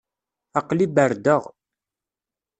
[0.59, 1.43] Aql-i berdaɣ.